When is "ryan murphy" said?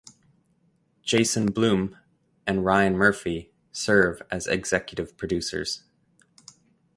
2.65-3.51